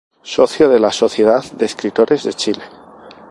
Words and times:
Socio 0.23 0.67
de 0.67 0.79
la 0.79 0.91
Sociedad 0.91 1.43
de 1.51 1.63
Escritores 1.63 2.23
de 2.23 2.33
Chile. 2.33 2.63